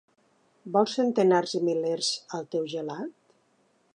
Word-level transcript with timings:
Vols 0.77 0.95
centenars 0.99 1.53
i 1.59 1.61
milers 1.67 2.11
al 2.39 2.51
teu 2.55 2.67
gelat? 2.75 3.15